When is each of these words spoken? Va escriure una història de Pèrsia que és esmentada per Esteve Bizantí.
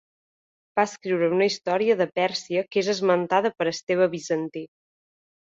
Va 0.79 0.85
escriure 0.89 1.27
una 1.35 1.47
història 1.49 1.97
de 2.01 2.09
Pèrsia 2.21 2.65
que 2.71 2.81
és 2.85 2.91
esmentada 2.97 3.55
per 3.59 3.71
Esteve 3.73 4.09
Bizantí. 4.15 4.65